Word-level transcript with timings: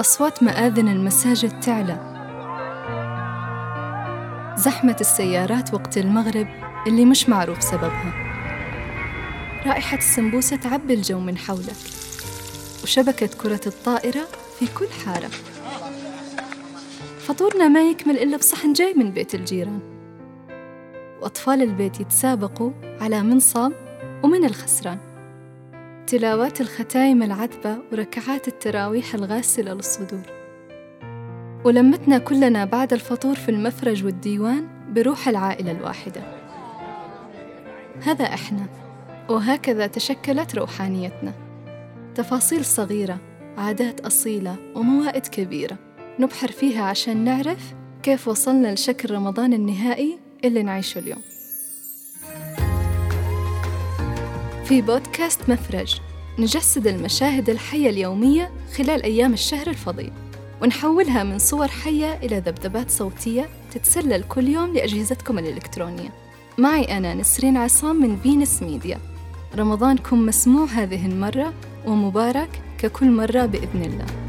أصوات 0.00 0.42
مآذن 0.42 0.88
المساجد 0.88 1.60
تعلى 1.60 2.14
زحمة 4.56 4.96
السيارات 5.00 5.74
وقت 5.74 5.98
المغرب 5.98 6.46
اللي 6.86 7.04
مش 7.04 7.28
معروف 7.28 7.62
سببها. 7.62 8.12
رائحة 9.66 9.96
السمبوسة 9.96 10.56
تعبي 10.56 10.94
الجو 10.94 11.20
من 11.20 11.38
حولك. 11.38 11.76
وشبكة 12.82 13.26
كرة 13.26 13.60
الطائرة 13.66 14.28
في 14.58 14.66
كل 14.78 14.88
حارة. 15.06 15.30
فطورنا 17.18 17.68
ما 17.68 17.90
يكمل 17.90 18.18
إلا 18.18 18.36
بصحن 18.36 18.72
جاي 18.72 18.94
من 18.94 19.10
بيت 19.10 19.34
الجيران. 19.34 19.80
وأطفال 21.22 21.62
البيت 21.62 22.00
يتسابقوا 22.00 22.70
على 23.00 23.22
من 23.22 23.40
صام 23.40 23.72
ومن 24.22 24.44
الخسران. 24.44 25.13
تلاوات 26.06 26.60
الختايم 26.60 27.22
العذبة 27.22 27.78
وركعات 27.92 28.48
التراويح 28.48 29.14
الغاسلة 29.14 29.74
للصدور. 29.74 30.22
ولمتنا 31.64 32.18
كلنا 32.18 32.64
بعد 32.64 32.92
الفطور 32.92 33.34
في 33.34 33.48
المفرج 33.48 34.04
والديوان 34.04 34.68
بروح 34.94 35.28
العائلة 35.28 35.70
الواحدة. 35.70 36.22
هذا 38.02 38.24
إحنا 38.24 38.66
وهكذا 39.30 39.86
تشكلت 39.86 40.54
روحانيتنا. 40.54 41.32
تفاصيل 42.14 42.64
صغيرة 42.64 43.18
عادات 43.58 44.00
أصيلة 44.00 44.56
وموائد 44.74 45.26
كبيرة. 45.26 45.78
نبحر 46.18 46.48
فيها 46.48 46.84
عشان 46.84 47.24
نعرف 47.24 47.74
كيف 48.02 48.28
وصلنا 48.28 48.74
لشكل 48.74 49.14
رمضان 49.14 49.52
النهائي 49.52 50.18
اللي 50.44 50.62
نعيشه 50.62 50.98
اليوم. 50.98 51.33
في 54.64 54.82
بودكاست 54.82 55.50
مفرج. 55.50 56.00
نجسد 56.38 56.86
المشاهد 56.86 57.50
الحية 57.50 57.90
اليومية 57.90 58.50
خلال 58.76 59.02
أيام 59.02 59.32
الشهر 59.32 59.66
الفضيل. 59.66 60.12
ونحولها 60.62 61.22
من 61.22 61.38
صور 61.38 61.68
حية 61.68 62.18
إلى 62.22 62.38
ذبذبات 62.38 62.90
صوتية 62.90 63.48
تتسلل 63.72 64.22
كل 64.22 64.48
يوم 64.48 64.72
لأجهزتكم 64.72 65.38
الإلكترونية. 65.38 66.08
معي 66.58 66.96
أنا 66.96 67.14
نسرين 67.14 67.56
عصام 67.56 68.02
من 68.02 68.16
فينس 68.16 68.62
ميديا 68.62 68.98
رمضانكم 69.56 70.26
مسموع 70.26 70.66
هذه 70.66 71.06
المرة 71.06 71.52
ومبارك 71.86 72.62
ككل 72.78 73.10
مرة 73.10 73.46
بإذن 73.46 73.82
الله. 73.82 74.23